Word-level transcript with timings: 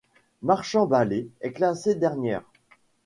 Marchand-Balet 0.41 1.27
est 1.41 1.51
classée 1.51 1.93
dernière. 1.93 2.41